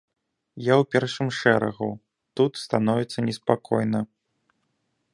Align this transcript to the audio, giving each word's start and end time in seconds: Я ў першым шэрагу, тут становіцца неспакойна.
Я 0.67 0.75
ў 0.83 0.87
першым 0.95 1.27
шэрагу, 1.41 1.89
тут 2.41 2.51
становіцца 2.65 3.19
неспакойна. 3.27 4.01